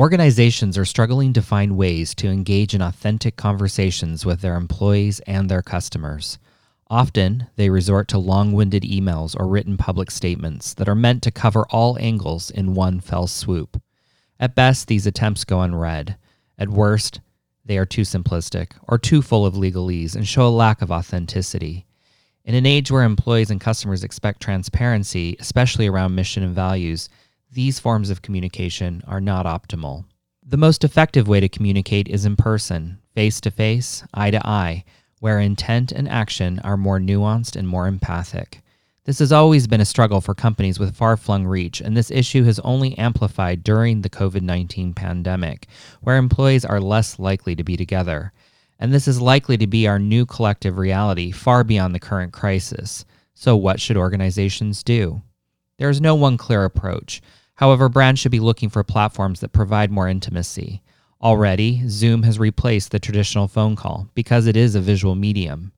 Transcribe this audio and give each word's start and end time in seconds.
Organizations 0.00 0.78
are 0.78 0.84
struggling 0.84 1.32
to 1.32 1.42
find 1.42 1.76
ways 1.76 2.14
to 2.14 2.28
engage 2.28 2.74
in 2.74 2.80
authentic 2.80 3.36
conversations 3.36 4.24
with 4.24 4.40
their 4.40 4.54
employees 4.54 5.18
and 5.26 5.50
their 5.50 5.62
customers. 5.62 6.38
Often, 6.88 7.48
they 7.56 7.68
resort 7.68 8.06
to 8.08 8.18
long 8.18 8.52
winded 8.52 8.84
emails 8.84 9.38
or 9.38 9.48
written 9.48 9.76
public 9.76 10.10
statements 10.10 10.74
that 10.74 10.88
are 10.88 10.94
meant 10.94 11.22
to 11.24 11.30
cover 11.30 11.66
all 11.70 11.98
angles 12.00 12.50
in 12.50 12.74
one 12.74 13.00
fell 13.00 13.26
swoop. 13.26 13.82
At 14.38 14.54
best, 14.54 14.86
these 14.86 15.06
attempts 15.06 15.44
go 15.44 15.60
unread. 15.60 16.16
At 16.56 16.68
worst, 16.68 17.20
they 17.64 17.78
are 17.78 17.86
too 17.86 18.02
simplistic 18.02 18.72
or 18.88 18.98
too 18.98 19.22
full 19.22 19.46
of 19.46 19.54
legalese 19.54 20.16
and 20.16 20.26
show 20.26 20.46
a 20.46 20.50
lack 20.50 20.82
of 20.82 20.90
authenticity. 20.90 21.86
In 22.44 22.54
an 22.54 22.66
age 22.66 22.90
where 22.90 23.02
employees 23.02 23.50
and 23.50 23.60
customers 23.60 24.02
expect 24.02 24.40
transparency, 24.40 25.36
especially 25.38 25.86
around 25.86 26.14
mission 26.14 26.42
and 26.42 26.54
values, 26.54 27.08
these 27.52 27.78
forms 27.78 28.10
of 28.10 28.22
communication 28.22 29.02
are 29.06 29.20
not 29.20 29.46
optimal. 29.46 30.04
The 30.42 30.56
most 30.56 30.82
effective 30.82 31.28
way 31.28 31.40
to 31.40 31.48
communicate 31.48 32.08
is 32.08 32.24
in 32.24 32.36
person, 32.36 32.98
face 33.14 33.40
to 33.42 33.50
face, 33.50 34.02
eye 34.14 34.30
to 34.30 34.44
eye, 34.46 34.84
where 35.20 35.38
intent 35.38 35.92
and 35.92 36.08
action 36.08 36.58
are 36.60 36.76
more 36.76 36.98
nuanced 36.98 37.56
and 37.56 37.68
more 37.68 37.86
empathic. 37.86 38.62
This 39.10 39.18
has 39.18 39.32
always 39.32 39.66
been 39.66 39.80
a 39.80 39.84
struggle 39.84 40.20
for 40.20 40.36
companies 40.36 40.78
with 40.78 40.94
far 40.94 41.16
flung 41.16 41.44
reach, 41.44 41.80
and 41.80 41.96
this 41.96 42.12
issue 42.12 42.44
has 42.44 42.60
only 42.60 42.96
amplified 42.96 43.64
during 43.64 44.02
the 44.02 44.08
COVID 44.08 44.42
19 44.42 44.94
pandemic, 44.94 45.66
where 46.00 46.16
employees 46.16 46.64
are 46.64 46.80
less 46.80 47.18
likely 47.18 47.56
to 47.56 47.64
be 47.64 47.76
together. 47.76 48.32
And 48.78 48.94
this 48.94 49.08
is 49.08 49.20
likely 49.20 49.56
to 49.56 49.66
be 49.66 49.88
our 49.88 49.98
new 49.98 50.26
collective 50.26 50.78
reality 50.78 51.32
far 51.32 51.64
beyond 51.64 51.92
the 51.92 51.98
current 51.98 52.32
crisis. 52.32 53.04
So, 53.34 53.56
what 53.56 53.80
should 53.80 53.96
organizations 53.96 54.84
do? 54.84 55.22
There 55.78 55.90
is 55.90 56.00
no 56.00 56.14
one 56.14 56.36
clear 56.36 56.64
approach. 56.64 57.20
However, 57.56 57.88
brands 57.88 58.20
should 58.20 58.30
be 58.30 58.38
looking 58.38 58.68
for 58.68 58.84
platforms 58.84 59.40
that 59.40 59.50
provide 59.50 59.90
more 59.90 60.06
intimacy. 60.06 60.84
Already, 61.20 61.82
Zoom 61.88 62.22
has 62.22 62.38
replaced 62.38 62.92
the 62.92 63.00
traditional 63.00 63.48
phone 63.48 63.74
call 63.74 64.08
because 64.14 64.46
it 64.46 64.56
is 64.56 64.76
a 64.76 64.80
visual 64.80 65.16
medium. 65.16 65.72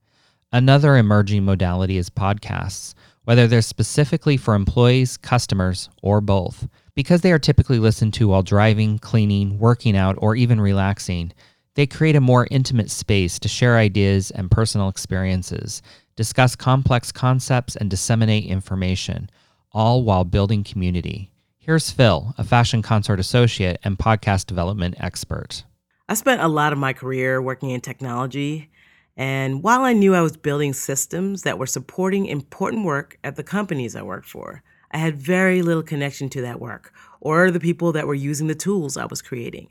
Another 0.53 0.97
emerging 0.97 1.45
modality 1.45 1.97
is 1.97 2.11
podcasts, 2.11 2.93
whether 3.23 3.47
they're 3.47 3.63
specifically 3.63 4.37
for 4.37 4.53
employees, 4.53 5.17
customers, 5.17 5.89
or 6.03 6.21
both. 6.21 6.67
Because 6.93 7.21
they 7.21 7.31
are 7.31 7.39
typically 7.39 7.79
listened 7.79 8.13
to 8.13 8.27
while 8.27 8.43
driving, 8.43 8.99
cleaning, 8.99 9.57
working 9.57 9.97
out, 9.97 10.15
or 10.19 10.35
even 10.35 10.61
relaxing, 10.61 11.33
they 11.73 11.87
create 11.87 12.15
a 12.15 12.21
more 12.21 12.47
intimate 12.51 12.91
space 12.91 13.39
to 13.39 13.47
share 13.47 13.77
ideas 13.77 14.29
and 14.29 14.51
personal 14.51 14.89
experiences, 14.89 15.81
discuss 16.15 16.55
complex 16.55 17.11
concepts, 17.11 17.75
and 17.75 17.89
disseminate 17.89 18.45
information, 18.45 19.31
all 19.71 20.03
while 20.03 20.23
building 20.23 20.63
community. 20.63 21.31
Here's 21.57 21.89
Phil, 21.89 22.35
a 22.37 22.43
fashion 22.43 22.83
consort 22.83 23.19
associate 23.19 23.79
and 23.83 23.97
podcast 23.97 24.45
development 24.45 24.97
expert. 24.99 25.63
I 26.07 26.13
spent 26.13 26.41
a 26.41 26.47
lot 26.47 26.73
of 26.73 26.77
my 26.77 26.93
career 26.93 27.41
working 27.41 27.71
in 27.71 27.81
technology, 27.81 28.69
and 29.15 29.61
while 29.61 29.81
I 29.81 29.93
knew 29.93 30.15
I 30.15 30.21
was 30.21 30.37
building 30.37 30.73
systems 30.73 31.43
that 31.43 31.59
were 31.59 31.67
supporting 31.67 32.25
important 32.25 32.85
work 32.85 33.17
at 33.23 33.35
the 33.35 33.43
companies 33.43 33.95
I 33.95 34.01
worked 34.01 34.27
for, 34.27 34.63
I 34.91 34.97
had 34.97 35.17
very 35.17 35.61
little 35.61 35.83
connection 35.83 36.29
to 36.29 36.41
that 36.41 36.59
work 36.59 36.93
or 37.19 37.51
the 37.51 37.59
people 37.59 37.91
that 37.93 38.07
were 38.07 38.13
using 38.13 38.47
the 38.47 38.55
tools 38.55 38.97
I 38.97 39.05
was 39.05 39.21
creating. 39.21 39.69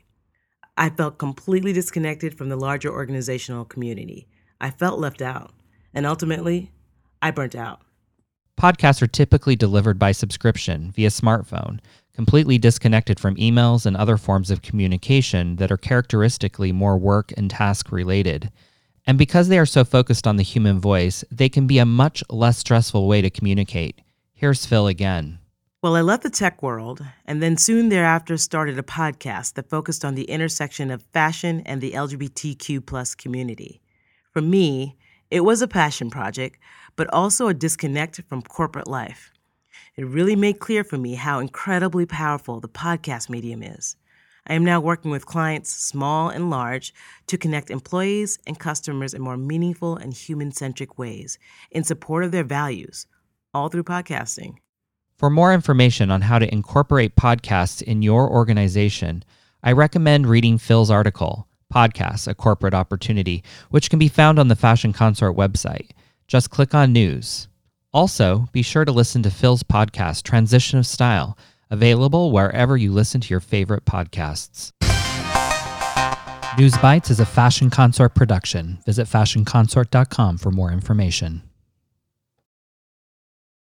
I 0.75 0.89
felt 0.89 1.17
completely 1.17 1.71
disconnected 1.71 2.37
from 2.37 2.49
the 2.49 2.55
larger 2.55 2.91
organizational 2.91 3.63
community. 3.63 4.27
I 4.59 4.69
felt 4.69 4.99
left 4.99 5.21
out, 5.21 5.51
and 5.93 6.05
ultimately, 6.05 6.71
I 7.21 7.31
burnt 7.31 7.55
out. 7.55 7.81
Podcasts 8.59 9.01
are 9.01 9.07
typically 9.07 9.55
delivered 9.55 9.99
by 9.99 10.11
subscription 10.11 10.91
via 10.91 11.09
smartphone, 11.09 11.79
completely 12.13 12.57
disconnected 12.57 13.19
from 13.19 13.35
emails 13.35 13.85
and 13.85 13.97
other 13.97 14.17
forms 14.17 14.49
of 14.49 14.61
communication 14.61 15.57
that 15.57 15.71
are 15.71 15.77
characteristically 15.77 16.71
more 16.71 16.97
work 16.97 17.33
and 17.35 17.49
task 17.49 17.91
related. 17.91 18.51
And 19.05 19.17
because 19.17 19.49
they 19.49 19.59
are 19.59 19.65
so 19.65 19.83
focused 19.83 20.25
on 20.25 20.37
the 20.37 20.43
human 20.43 20.79
voice, 20.79 21.25
they 21.29 21.49
can 21.49 21.67
be 21.67 21.77
a 21.77 21.85
much 21.85 22.23
less 22.29 22.57
stressful 22.57 23.07
way 23.07 23.21
to 23.21 23.29
communicate. 23.29 24.01
Here's 24.33 24.65
Phil 24.65 24.87
again. 24.87 25.39
Well, 25.81 25.97
I 25.97 26.01
left 26.01 26.23
the 26.23 26.29
tech 26.29 26.63
world 26.63 27.05
and 27.25 27.43
then 27.43 27.57
soon 27.57 27.89
thereafter 27.89 28.37
started 28.37 28.79
a 28.79 28.83
podcast 28.83 29.55
that 29.55 29.69
focused 29.69 30.05
on 30.05 30.15
the 30.15 30.23
intersection 30.23 30.89
of 30.89 31.03
fashion 31.11 31.61
and 31.65 31.81
the 31.81 31.91
LGBTQ 31.91 32.85
plus 32.85 33.13
community. 33.15 33.81
For 34.31 34.41
me, 34.41 34.97
it 35.29 35.41
was 35.41 35.61
a 35.61 35.67
passion 35.67 36.09
project, 36.09 36.57
but 36.95 37.13
also 37.13 37.49
a 37.49 37.53
disconnect 37.53 38.21
from 38.29 38.41
corporate 38.41 38.87
life. 38.87 39.33
It 39.97 40.05
really 40.05 40.37
made 40.37 40.59
clear 40.59 40.83
for 40.85 40.97
me 40.97 41.15
how 41.15 41.39
incredibly 41.39 42.05
powerful 42.05 42.61
the 42.61 42.69
podcast 42.69 43.29
medium 43.29 43.61
is. 43.61 43.97
I 44.45 44.55
am 44.55 44.65
now 44.65 44.81
working 44.81 45.09
with 45.09 45.25
clients, 45.25 45.73
small 45.73 46.29
and 46.29 46.49
large, 46.49 46.93
to 47.27 47.37
connect 47.37 47.71
employees 47.71 48.39
and 48.45 48.59
customers 48.59 49.13
in 49.13 49.21
more 49.21 49.37
meaningful 49.37 49.95
and 49.95 50.13
human 50.13 50.51
centric 50.51 50.97
ways 50.97 51.39
in 51.71 51.83
support 51.85 52.25
of 52.25 52.31
their 52.31 52.43
values, 52.43 53.07
all 53.53 53.69
through 53.69 53.83
podcasting. 53.83 54.55
For 55.17 55.29
more 55.29 55.53
information 55.53 56.11
on 56.11 56.21
how 56.21 56.39
to 56.39 56.51
incorporate 56.51 57.15
podcasts 57.15 57.81
in 57.81 58.01
your 58.01 58.29
organization, 58.29 59.23
I 59.63 59.71
recommend 59.71 60.27
reading 60.27 60.57
Phil's 60.57 60.91
article, 60.91 61.47
Podcasts, 61.73 62.27
a 62.27 62.35
Corporate 62.35 62.73
Opportunity, 62.73 63.43
which 63.69 63.89
can 63.89 63.97
be 63.97 64.09
found 64.09 64.39
on 64.39 64.49
the 64.49 64.57
Fashion 64.57 64.91
Consort 64.91 65.37
website. 65.37 65.91
Just 66.27 66.49
click 66.49 66.73
on 66.73 66.91
News. 66.91 67.47
Also, 67.93 68.47
be 68.51 68.61
sure 68.61 68.83
to 68.83 68.91
listen 68.91 69.23
to 69.23 69.31
Phil's 69.31 69.63
podcast, 69.63 70.23
Transition 70.23 70.79
of 70.79 70.85
Style, 70.85 71.37
available 71.73 72.31
wherever 72.31 72.77
you 72.77 72.93
listen 72.93 73.19
to 73.19 73.29
your 73.29 73.41
favorite 73.41 73.83
podcasts. 73.83 74.71
News 76.57 76.77
Bites 76.77 77.09
is 77.09 77.19
a 77.19 77.25
Fashion 77.25 77.69
Consort 77.71 78.13
production. 78.13 78.77
Visit 78.85 79.07
fashionconsort.com 79.07 80.37
for 80.37 80.51
more 80.51 80.71
information. 80.71 81.41